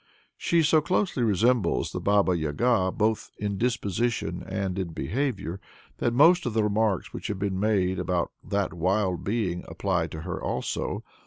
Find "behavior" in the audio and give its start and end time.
4.93-5.61